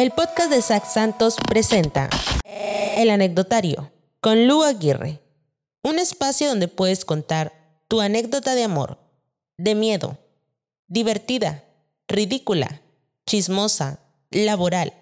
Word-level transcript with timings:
El 0.00 0.12
podcast 0.12 0.50
de 0.50 0.62
Zach 0.62 0.86
Santos 0.86 1.36
presenta 1.46 2.08
El 2.96 3.10
Anecdotario 3.10 3.92
con 4.22 4.48
Lu 4.48 4.62
Aguirre, 4.62 5.20
un 5.82 5.98
espacio 5.98 6.48
donde 6.48 6.68
puedes 6.68 7.04
contar 7.04 7.52
tu 7.86 8.00
anécdota 8.00 8.54
de 8.54 8.64
amor, 8.64 8.96
de 9.58 9.74
miedo, 9.74 10.16
divertida, 10.86 11.64
ridícula, 12.08 12.80
chismosa, 13.26 13.98
laboral 14.30 14.94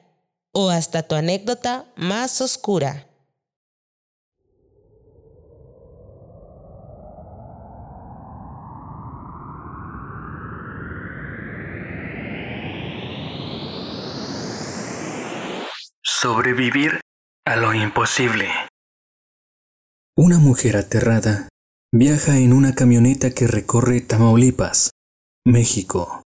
o 0.50 0.68
hasta 0.68 1.04
tu 1.04 1.14
anécdota 1.14 1.84
más 1.94 2.40
oscura. 2.40 3.06
Sobrevivir 16.20 17.00
a 17.46 17.54
lo 17.54 17.74
imposible. 17.74 18.48
Una 20.16 20.38
mujer 20.40 20.76
aterrada 20.76 21.48
viaja 21.94 22.38
en 22.38 22.52
una 22.52 22.74
camioneta 22.74 23.30
que 23.30 23.46
recorre 23.46 24.00
Tamaulipas, 24.00 24.90
México. 25.46 26.24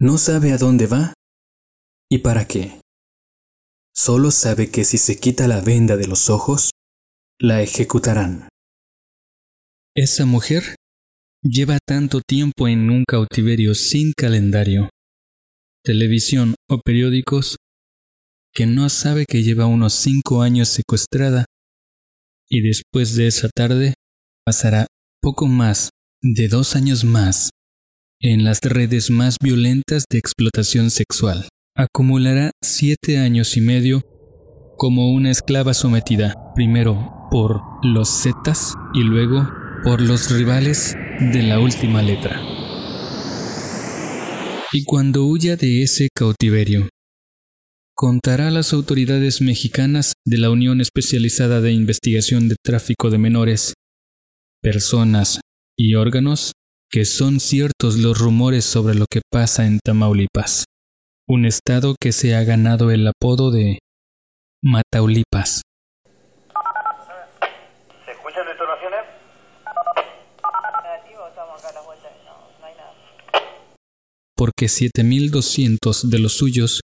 No 0.00 0.18
sabe 0.18 0.50
a 0.50 0.58
dónde 0.58 0.88
va 0.88 1.14
y 2.10 2.18
para 2.18 2.48
qué. 2.48 2.80
Solo 3.94 4.32
sabe 4.32 4.72
que 4.72 4.82
si 4.82 4.98
se 4.98 5.20
quita 5.20 5.46
la 5.46 5.60
venda 5.60 5.96
de 5.96 6.08
los 6.08 6.28
ojos, 6.28 6.70
la 7.38 7.62
ejecutarán. 7.62 8.48
Esa 9.94 10.26
mujer 10.26 10.74
lleva 11.40 11.78
tanto 11.86 12.20
tiempo 12.20 12.66
en 12.66 12.90
un 12.90 13.04
cautiverio 13.06 13.76
sin 13.76 14.12
calendario, 14.12 14.88
televisión 15.84 16.56
o 16.68 16.80
periódicos 16.80 17.58
que 18.54 18.66
no 18.66 18.88
sabe 18.88 19.24
que 19.26 19.42
lleva 19.42 19.66
unos 19.66 19.94
cinco 19.94 20.42
años 20.42 20.68
secuestrada 20.68 21.46
y 22.48 22.60
después 22.60 23.16
de 23.16 23.26
esa 23.26 23.48
tarde 23.48 23.94
pasará 24.44 24.86
poco 25.22 25.46
más 25.46 25.90
de 26.22 26.48
dos 26.48 26.76
años 26.76 27.04
más 27.04 27.50
en 28.20 28.44
las 28.44 28.60
redes 28.60 29.10
más 29.10 29.36
violentas 29.42 30.04
de 30.10 30.18
explotación 30.18 30.90
sexual. 30.90 31.48
Acumulará 31.74 32.50
siete 32.62 33.18
años 33.18 33.56
y 33.56 33.60
medio 33.60 34.02
como 34.76 35.12
una 35.12 35.30
esclava 35.30 35.74
sometida, 35.74 36.52
primero 36.54 37.28
por 37.30 37.62
los 37.82 38.22
Zetas 38.22 38.74
y 38.94 39.02
luego 39.02 39.48
por 39.82 40.00
los 40.00 40.30
rivales 40.30 40.94
de 41.20 41.42
la 41.42 41.58
última 41.58 42.02
letra. 42.02 42.40
Y 44.72 44.84
cuando 44.84 45.24
huya 45.24 45.56
de 45.56 45.82
ese 45.82 46.08
cautiverio, 46.14 46.88
contará 48.02 48.48
a 48.48 48.50
las 48.50 48.72
autoridades 48.72 49.40
mexicanas 49.40 50.14
de 50.26 50.36
la 50.36 50.50
Unión 50.50 50.80
Especializada 50.80 51.60
de 51.60 51.70
Investigación 51.70 52.48
de 52.48 52.56
Tráfico 52.60 53.10
de 53.10 53.18
Menores, 53.18 53.74
personas 54.60 55.40
y 55.78 55.94
órganos 55.94 56.50
que 56.90 57.04
son 57.04 57.38
ciertos 57.38 57.98
los 57.98 58.18
rumores 58.18 58.64
sobre 58.64 58.96
lo 58.96 59.06
que 59.08 59.20
pasa 59.30 59.66
en 59.66 59.78
Tamaulipas, 59.78 60.64
un 61.28 61.44
estado 61.44 61.94
que 61.94 62.10
se 62.10 62.34
ha 62.34 62.42
ganado 62.42 62.90
el 62.90 63.06
apodo 63.06 63.52
de 63.52 63.78
Mataulipas. 64.64 65.62
¿Se 68.04 68.10
escuchan 68.10 68.46
detonaciones? 68.48 68.98
Porque 74.34 74.66
7.200 74.66 76.08
de 76.08 76.18
los 76.18 76.32
suyos 76.32 76.80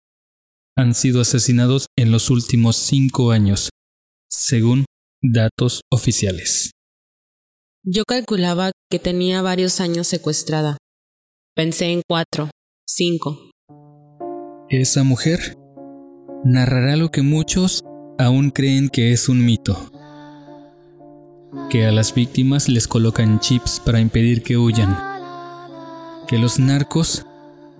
han 0.75 0.95
sido 0.95 1.21
asesinados 1.21 1.87
en 1.97 2.11
los 2.11 2.29
últimos 2.29 2.75
cinco 2.75 3.31
años, 3.31 3.69
según 4.29 4.85
datos 5.21 5.81
oficiales. 5.91 6.71
Yo 7.85 8.03
calculaba 8.07 8.71
que 8.89 8.99
tenía 8.99 9.41
varios 9.41 9.79
años 9.81 10.07
secuestrada. 10.07 10.77
Pensé 11.55 11.91
en 11.91 12.01
cuatro, 12.07 12.49
cinco. 12.87 13.51
Esa 14.69 15.03
mujer 15.03 15.57
narrará 16.43 16.95
lo 16.95 17.11
que 17.11 17.21
muchos 17.21 17.83
aún 18.17 18.49
creen 18.49 18.89
que 18.89 19.11
es 19.11 19.29
un 19.29 19.45
mito. 19.45 19.91
Que 21.69 21.85
a 21.85 21.91
las 21.91 22.15
víctimas 22.15 22.69
les 22.69 22.87
colocan 22.87 23.39
chips 23.39 23.79
para 23.79 23.99
impedir 23.99 24.41
que 24.41 24.57
huyan. 24.57 24.97
Que 26.27 26.39
los 26.39 26.57
narcos 26.57 27.25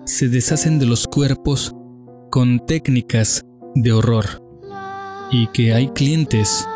se 0.05 0.27
deshacen 0.27 0.77
de 0.79 0.85
los 0.85 1.07
cuerpos 1.07 1.73
con 2.33 2.65
técnicas 2.65 3.45
de 3.75 3.91
horror 3.91 4.41
y 5.29 5.45
que 5.49 5.71
hay 5.71 5.89
clientes 5.89 6.67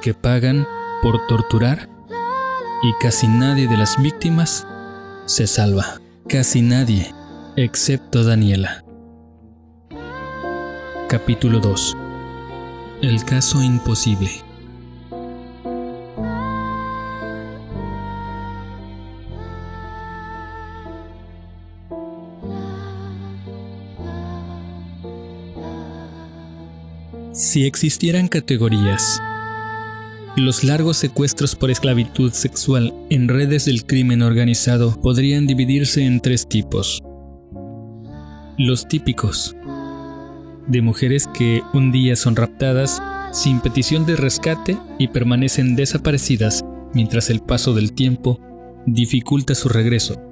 que 0.00 0.14
pagan 0.14 0.66
por 1.02 1.26
torturar 1.26 1.90
y 2.82 3.02
casi 3.02 3.28
nadie 3.28 3.68
de 3.68 3.76
las 3.76 4.00
víctimas 4.00 4.66
se 5.26 5.46
salva. 5.46 6.00
Casi 6.26 6.62
nadie, 6.62 7.14
excepto 7.54 8.24
Daniela. 8.24 8.82
Capítulo 11.10 11.60
2. 11.60 11.96
El 13.02 13.26
caso 13.26 13.62
imposible. 13.62 14.30
Si 27.34 27.66
existieran 27.66 28.28
categorías, 28.28 29.20
los 30.36 30.62
largos 30.62 30.98
secuestros 30.98 31.56
por 31.56 31.68
esclavitud 31.68 32.32
sexual 32.32 32.94
en 33.10 33.26
redes 33.26 33.64
del 33.64 33.86
crimen 33.86 34.22
organizado 34.22 35.00
podrían 35.00 35.48
dividirse 35.48 36.04
en 36.04 36.20
tres 36.20 36.48
tipos. 36.48 37.02
Los 38.56 38.86
típicos, 38.86 39.56
de 40.68 40.80
mujeres 40.80 41.26
que 41.26 41.62
un 41.72 41.90
día 41.90 42.14
son 42.14 42.36
raptadas 42.36 43.02
sin 43.32 43.58
petición 43.58 44.06
de 44.06 44.14
rescate 44.14 44.78
y 45.00 45.08
permanecen 45.08 45.74
desaparecidas 45.74 46.64
mientras 46.94 47.30
el 47.30 47.40
paso 47.40 47.74
del 47.74 47.94
tiempo 47.94 48.38
dificulta 48.86 49.56
su 49.56 49.68
regreso. 49.68 50.22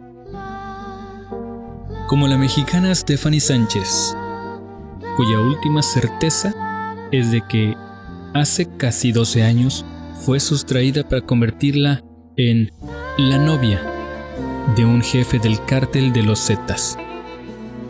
Como 2.06 2.28
la 2.28 2.38
mexicana 2.38 2.94
Stephanie 2.94 3.40
Sánchez, 3.40 4.14
cuya 5.16 5.40
última 5.40 5.82
certeza 5.82 6.54
es 7.12 7.30
de 7.30 7.42
que 7.46 7.76
hace 8.34 8.66
casi 8.76 9.12
12 9.12 9.42
años 9.42 9.84
fue 10.24 10.40
sustraída 10.40 11.08
para 11.08 11.22
convertirla 11.22 12.02
en 12.36 12.72
la 13.18 13.38
novia 13.38 13.80
de 14.76 14.84
un 14.84 15.02
jefe 15.02 15.38
del 15.38 15.62
cártel 15.66 16.12
de 16.12 16.22
los 16.22 16.46
Zetas. 16.46 16.96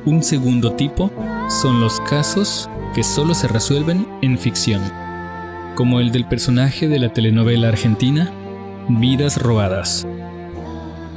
Un 0.05 0.23
segundo 0.23 0.73
tipo 0.73 1.13
son 1.49 1.81
los 1.81 2.01
casos 2.01 2.69
que 2.95 3.05
solo 3.05 3.35
se 3.35 3.47
resuelven 3.49 4.07
en 4.21 4.37
ficción, 4.37 4.83
como 5.77 6.01
el 6.01 6.11
del 6.11 6.27
personaje 6.27 6.89
de 6.89 6.99
la 6.99 7.13
telenovela 7.13 7.69
argentina 7.69 8.33
Vidas 8.89 9.41
Robadas, 9.41 10.07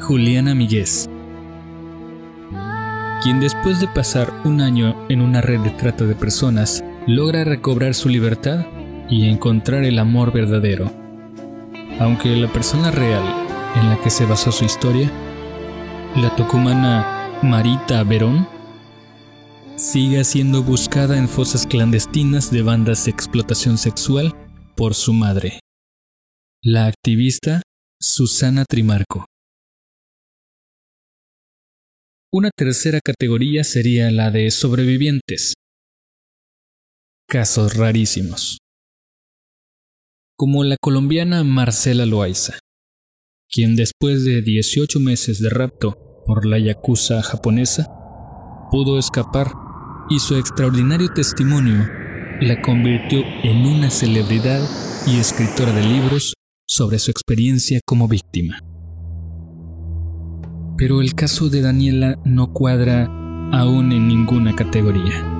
Juliana 0.01 0.53
Miguez, 0.53 1.09
quien 3.23 3.39
después 3.39 3.79
de 3.79 3.88
pasar 3.88 4.31
un 4.44 4.61
año 4.61 4.95
en 5.09 5.21
una 5.21 5.41
red 5.41 5.61
de 5.61 5.71
trata 5.71 6.05
de 6.05 6.13
personas 6.13 6.83
logra 7.07 7.43
recobrar 7.43 7.93
su 7.93 8.09
libertad 8.09 8.66
y 9.09 9.29
encontrar 9.29 9.83
el 9.83 9.99
amor 9.99 10.33
verdadero. 10.33 10.91
Aunque 11.99 12.35
la 12.35 12.51
persona 12.51 12.91
real 12.91 13.23
en 13.75 13.89
la 13.89 14.01
que 14.01 14.09
se 14.09 14.25
basó 14.25 14.51
su 14.51 14.66
historia, 14.66 15.11
la 16.15 16.35
tucumana 16.35 17.39
Marita 17.44 18.03
Verón, 18.03 18.47
sigue 19.75 20.23
siendo 20.23 20.63
buscada 20.63 21.18
en 21.18 21.27
fosas 21.27 21.68
clandestinas 21.68 22.50
de 22.50 22.63
bandas 22.63 23.06
de 23.06 23.12
explotación 23.12 23.77
sexual 23.77 24.33
por 24.75 24.95
su 24.95 25.13
madre, 25.13 25.59
la 26.63 26.88
activista 26.88 27.62
Susana 28.01 28.65
Trimarco. 28.68 29.25
Una 32.31 32.50
tercera 32.56 33.00
categoría 33.03 33.63
sería 33.63 34.12
la 34.12 34.31
de 34.31 34.51
sobrevivientes, 34.51 35.53
casos 37.27 37.75
rarísimos. 37.75 38.60
Como 40.38 40.63
la 40.63 40.77
colombiana 40.81 41.44
Marcela 41.44 42.06
Loaiza, 42.06 42.60
quien 43.50 43.75
después 43.75 44.24
de 44.25 44.42
18 44.42 45.00
meses 45.00 45.39
de 45.39 45.50
rapto 45.50 45.98
por 46.25 46.45
la 46.45 46.60
yakuza 46.60 47.22
japonesa, 47.22 47.88
pudo 48.69 49.00
escapar 49.00 49.51
y 50.10 50.19
su 50.19 50.36
extraordinario 50.36 51.13
testimonio 51.13 51.88
la 52.42 52.62
convirtió 52.62 53.19
en 53.44 53.66
una 53.66 53.89
celebridad 53.89 54.62
y 55.07 55.19
escritora 55.19 55.71
de 55.71 55.83
libros 55.83 56.33
sobre 56.68 57.00
su 57.00 57.12
experiencia 57.12 57.80
como 57.86 58.07
víctima. 58.07 58.60
Pero 60.78 61.01
el 61.01 61.16
caso 61.16 61.50
de 61.50 61.62
Daniela 61.62 62.19
no 62.25 62.51
cuadra 62.51 63.06
aún 63.54 63.94
en 63.94 64.07
ninguna 64.10 64.56
categoría. 64.56 65.34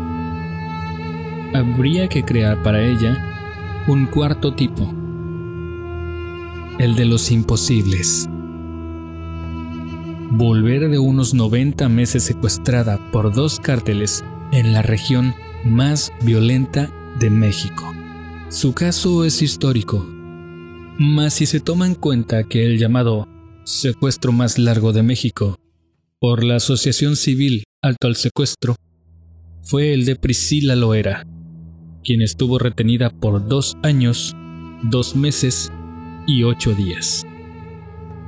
Habría 1.56 2.08
que 2.08 2.24
crear 2.24 2.62
para 2.64 2.82
ella 2.82 3.84
un 3.88 4.06
cuarto 4.08 4.54
tipo, 4.54 4.94
el 6.80 6.96
de 6.96 7.06
los 7.06 7.32
imposibles. 7.32 8.28
Volver 10.32 10.90
de 10.90 11.00
unos 11.00 11.34
90 11.34 11.88
meses 11.90 12.24
secuestrada 12.24 13.00
por 13.12 13.34
dos 13.34 13.60
cárteles 13.60 14.24
en 14.52 14.74
la 14.74 14.82
región 14.82 15.34
más 15.64 16.12
violenta 16.22 16.92
de 17.20 17.30
México. 17.30 17.94
Su 18.50 18.74
caso 18.74 19.24
es 19.24 19.42
histórico, 19.42 20.06
mas 20.98 21.36
si 21.36 21.46
se 21.46 21.60
toma 21.60 21.88
en 21.88 21.96
cuenta 21.96 22.44
que 22.44 22.66
el 22.66 22.78
llamado 22.78 23.28
secuestro 23.64 24.32
más 24.32 24.58
largo 24.58 24.94
de 24.94 25.04
México 25.04 25.58
por 26.20 26.44
la 26.44 26.58
Asociación 26.58 27.16
Civil 27.16 27.64
Alto 27.82 28.08
al 28.08 28.16
Secuestro 28.16 28.76
fue 29.62 29.94
el 29.94 30.06
de 30.06 30.16
Priscila 30.16 30.76
Loera, 30.76 31.26
quien 32.06 32.22
estuvo 32.22 32.60
retenida 32.60 33.10
por 33.10 33.48
dos 33.48 33.76
años, 33.84 34.36
dos 34.84 35.16
meses 35.16 35.72
y 36.28 36.44
ocho 36.44 36.74
días. 36.74 37.26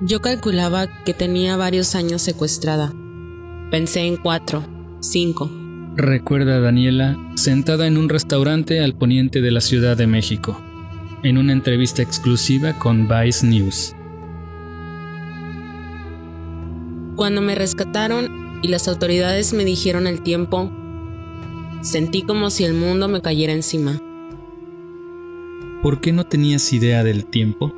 Yo 0.01 0.21
calculaba 0.21 0.87
que 1.05 1.13
tenía 1.13 1.55
varios 1.55 1.95
años 1.95 2.21
secuestrada. 2.21 2.93
Pensé 3.71 4.01
en 4.01 4.17
cuatro, 4.17 4.63
cinco. 4.99 5.49
Recuerda 5.95 6.59
Daniela 6.59 7.17
sentada 7.35 7.87
en 7.87 7.97
un 7.97 8.09
restaurante 8.09 8.81
al 8.83 8.93
poniente 8.93 9.41
de 9.41 9.51
la 9.51 9.61
Ciudad 9.61 9.95
de 9.95 10.07
México, 10.07 10.59
en 11.23 11.37
una 11.37 11.53
entrevista 11.53 12.01
exclusiva 12.01 12.77
con 12.77 13.07
Vice 13.07 13.45
News. 13.45 13.95
Cuando 17.15 17.41
me 17.41 17.55
rescataron 17.55 18.59
y 18.61 18.67
las 18.67 18.87
autoridades 18.87 19.53
me 19.53 19.65
dijeron 19.65 20.05
el 20.05 20.21
tiempo, 20.21 20.71
sentí 21.81 22.23
como 22.23 22.49
si 22.49 22.63
el 22.63 22.73
mundo 22.73 23.07
me 23.07 23.21
cayera 23.21 23.53
encima. 23.53 24.01
¿Por 25.81 26.01
qué 26.01 26.11
no 26.11 26.25
tenías 26.25 26.73
idea 26.73 27.03
del 27.03 27.25
tiempo? 27.25 27.73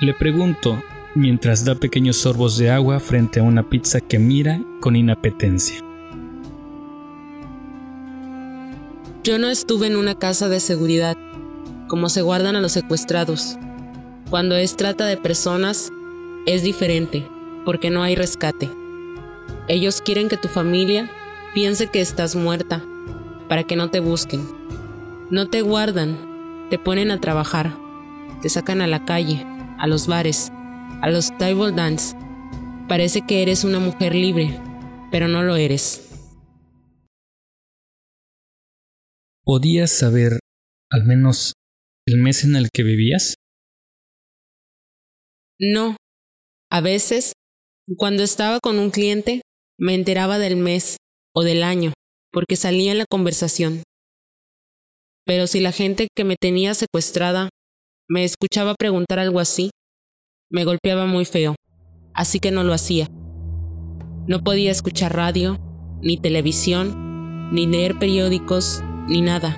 Le 0.00 0.14
pregunto 0.14 0.82
mientras 1.14 1.64
da 1.64 1.74
pequeños 1.74 2.16
sorbos 2.16 2.58
de 2.58 2.70
agua 2.70 3.00
frente 3.00 3.40
a 3.40 3.42
una 3.42 3.68
pizza 3.68 4.00
que 4.00 4.18
mira 4.18 4.60
con 4.80 4.96
inapetencia. 4.96 5.76
Yo 9.22 9.38
no 9.38 9.48
estuve 9.48 9.86
en 9.86 9.96
una 9.96 10.14
casa 10.14 10.48
de 10.48 10.60
seguridad, 10.60 11.16
como 11.88 12.08
se 12.08 12.22
guardan 12.22 12.56
a 12.56 12.60
los 12.60 12.72
secuestrados. 12.72 13.56
Cuando 14.28 14.56
es 14.56 14.76
trata 14.76 15.06
de 15.06 15.16
personas, 15.16 15.90
es 16.46 16.62
diferente, 16.62 17.26
porque 17.64 17.90
no 17.90 18.02
hay 18.02 18.16
rescate. 18.16 18.68
Ellos 19.68 20.02
quieren 20.02 20.28
que 20.28 20.36
tu 20.36 20.48
familia 20.48 21.10
piense 21.54 21.86
que 21.86 22.00
estás 22.00 22.34
muerta, 22.34 22.84
para 23.48 23.62
que 23.62 23.76
no 23.76 23.88
te 23.88 24.00
busquen. 24.00 24.42
No 25.30 25.48
te 25.48 25.62
guardan, 25.62 26.68
te 26.68 26.78
ponen 26.80 27.12
a 27.12 27.20
trabajar, 27.20 27.78
te 28.42 28.48
sacan 28.48 28.80
a 28.80 28.88
la 28.88 29.04
calle, 29.04 29.44
a 29.78 29.86
los 29.86 30.08
bares, 30.08 30.50
a 31.00 31.08
los 31.08 31.36
table 31.38 31.70
dance. 31.70 32.16
Parece 32.88 33.22
que 33.22 33.40
eres 33.40 33.62
una 33.62 33.78
mujer 33.78 34.14
libre, 34.14 34.60
pero 35.12 35.28
no 35.28 35.44
lo 35.44 35.54
eres. 35.54 36.10
¿Podías 39.44 39.92
saber 39.92 40.40
al 40.90 41.04
menos 41.04 41.52
el 42.06 42.18
mes 42.18 42.44
en 42.44 42.56
el 42.56 42.68
que 42.72 42.82
vivías? 42.82 43.36
No, 45.60 45.96
a 46.70 46.80
veces, 46.80 47.32
cuando 47.96 48.24
estaba 48.24 48.58
con 48.60 48.80
un 48.80 48.90
cliente, 48.90 49.42
me 49.78 49.94
enteraba 49.94 50.38
del 50.38 50.56
mes 50.56 50.96
o 51.34 51.42
del 51.42 51.62
año, 51.62 51.92
porque 52.32 52.56
salía 52.56 52.92
en 52.92 52.98
la 52.98 53.06
conversación. 53.06 53.82
Pero 55.26 55.46
si 55.46 55.60
la 55.60 55.72
gente 55.72 56.08
que 56.14 56.24
me 56.24 56.36
tenía 56.40 56.74
secuestrada 56.74 57.48
me 58.08 58.24
escuchaba 58.24 58.74
preguntar 58.74 59.18
algo 59.18 59.40
así, 59.40 59.70
me 60.50 60.64
golpeaba 60.64 61.06
muy 61.06 61.24
feo, 61.24 61.54
así 62.12 62.38
que 62.38 62.50
no 62.50 62.62
lo 62.62 62.72
hacía. 62.72 63.08
No 64.26 64.42
podía 64.42 64.70
escuchar 64.70 65.16
radio, 65.16 65.58
ni 66.00 66.16
televisión, 66.16 67.50
ni 67.52 67.66
leer 67.66 67.98
periódicos, 67.98 68.82
ni 69.08 69.20
nada. 69.20 69.56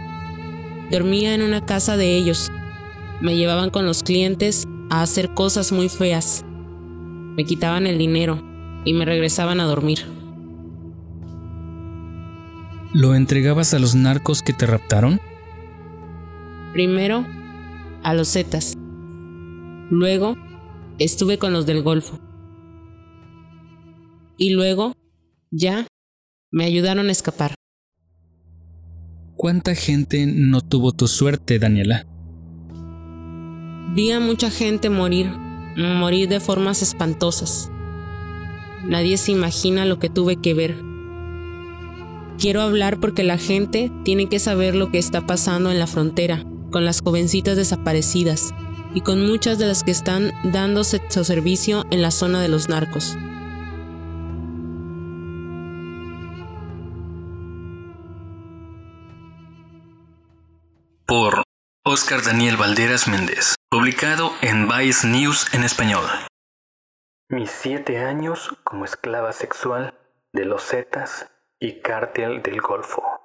Dormía 0.90 1.34
en 1.34 1.42
una 1.42 1.66
casa 1.66 1.96
de 1.96 2.16
ellos. 2.16 2.50
Me 3.20 3.36
llevaban 3.36 3.70
con 3.70 3.86
los 3.86 4.02
clientes 4.02 4.64
a 4.90 5.02
hacer 5.02 5.34
cosas 5.34 5.72
muy 5.72 5.88
feas 5.88 6.44
me 7.36 7.44
quitaban 7.44 7.86
el 7.86 7.98
dinero 7.98 8.42
y 8.86 8.94
me 8.94 9.04
regresaban 9.04 9.60
a 9.60 9.64
dormir. 9.64 10.15
¿Lo 12.92 13.14
entregabas 13.14 13.74
a 13.74 13.78
los 13.78 13.94
narcos 13.94 14.42
que 14.42 14.52
te 14.52 14.66
raptaron? 14.66 15.20
Primero, 16.72 17.26
a 18.02 18.14
los 18.14 18.32
Zetas. 18.32 18.74
Luego, 19.90 20.36
estuve 20.98 21.38
con 21.38 21.52
los 21.52 21.66
del 21.66 21.82
Golfo. 21.82 22.18
Y 24.38 24.50
luego, 24.50 24.92
ya, 25.50 25.86
me 26.50 26.64
ayudaron 26.64 27.08
a 27.08 27.12
escapar. 27.12 27.54
¿Cuánta 29.36 29.74
gente 29.74 30.26
no 30.26 30.60
tuvo 30.60 30.92
tu 30.92 31.08
suerte, 31.08 31.58
Daniela? 31.58 32.06
Vi 33.94 34.10
a 34.10 34.20
mucha 34.20 34.50
gente 34.50 34.90
morir 34.90 35.30
morir 35.76 36.28
de 36.28 36.40
formas 36.40 36.82
espantosas. 36.82 37.70
Nadie 38.84 39.16
se 39.18 39.32
imagina 39.32 39.84
lo 39.84 39.98
que 39.98 40.08
tuve 40.08 40.36
que 40.36 40.54
ver. 40.54 40.85
Quiero 42.38 42.60
hablar 42.60 43.00
porque 43.00 43.22
la 43.22 43.38
gente 43.38 43.90
tiene 44.04 44.28
que 44.28 44.38
saber 44.38 44.74
lo 44.74 44.90
que 44.90 44.98
está 44.98 45.26
pasando 45.26 45.70
en 45.70 45.78
la 45.78 45.86
frontera, 45.86 46.44
con 46.70 46.84
las 46.84 47.00
jovencitas 47.00 47.56
desaparecidas 47.56 48.52
y 48.94 49.00
con 49.00 49.26
muchas 49.26 49.58
de 49.58 49.64
las 49.64 49.82
que 49.84 49.90
están 49.90 50.32
dándose 50.44 51.00
su 51.08 51.24
servicio 51.24 51.86
en 51.90 52.02
la 52.02 52.10
zona 52.10 52.42
de 52.42 52.48
los 52.48 52.68
narcos. 52.68 53.16
Por 61.06 61.42
Oscar 61.86 62.22
Daniel 62.22 62.58
Valderas 62.58 63.08
Méndez, 63.08 63.54
publicado 63.70 64.32
en 64.42 64.68
Vice 64.68 65.06
News 65.06 65.46
en 65.54 65.64
español. 65.64 66.04
Mis 67.30 67.50
siete 67.50 67.98
años 67.98 68.54
como 68.62 68.84
esclava 68.84 69.32
sexual 69.32 69.94
de 70.32 70.44
los 70.44 70.62
Zetas 70.62 71.30
y 71.58 71.80
cártel 71.80 72.42
del 72.42 72.60
Golfo. 72.60 73.15